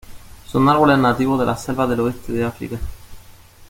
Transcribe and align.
Son 0.47 0.67
árboles 0.67 0.97
nativos 0.97 1.39
de 1.39 1.45
las 1.45 1.63
selvas 1.63 1.87
del 1.87 1.99
oeste 1.99 2.33
de 2.33 2.43
África. 2.43 2.79